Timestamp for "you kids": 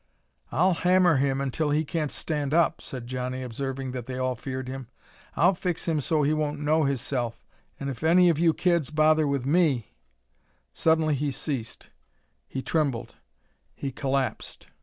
8.39-8.89